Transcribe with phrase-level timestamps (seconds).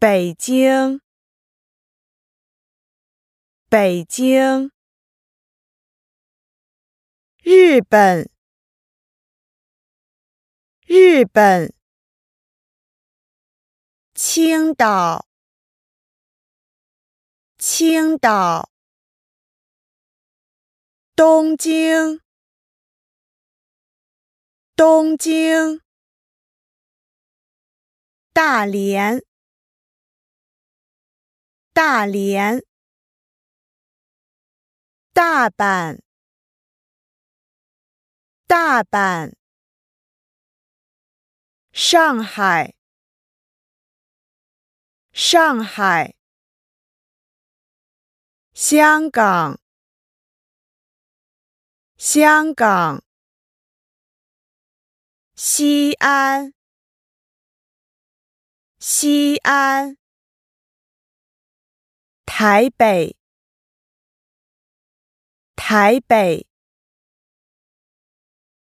[0.00, 1.00] 北京，
[3.68, 4.70] 北京，
[7.42, 8.30] 日本，
[10.86, 11.74] 日本，
[14.14, 15.26] 青岛，
[17.58, 18.70] 青岛，
[21.16, 22.20] 东京，
[24.76, 25.82] 东京，
[28.32, 29.27] 大连。
[31.80, 32.60] 大连，
[35.12, 36.00] 大阪，
[38.48, 39.32] 大阪，
[41.70, 42.74] 上海，
[45.12, 46.16] 上海，
[48.52, 49.60] 香港，
[51.96, 53.04] 香港，
[55.36, 56.52] 西安，
[58.80, 59.96] 西安。
[62.38, 63.16] 台北，
[65.56, 66.47] 台北。